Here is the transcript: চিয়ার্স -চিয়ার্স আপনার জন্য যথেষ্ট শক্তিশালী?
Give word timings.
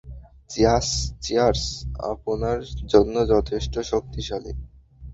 চিয়ার্স 0.49 0.89
-চিয়ার্স 1.13 1.63
আপনার 2.11 2.57
জন্য 2.87 3.15
যথেষ্ট 3.27 3.73
শক্তিশালী? 3.91 4.51